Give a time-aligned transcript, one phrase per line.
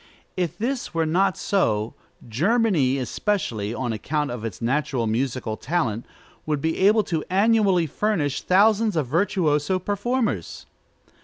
[0.35, 1.93] If this were not so,
[2.27, 6.07] Germany especially, on account of its natural musical talent,
[6.47, 10.65] would be able annually to furnish thousands of virtuoso performers.